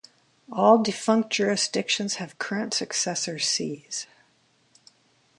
[0.51, 4.07] All defunct jurisdictions have current successor sees.